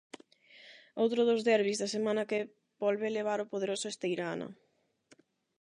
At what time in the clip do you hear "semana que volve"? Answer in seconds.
1.95-3.15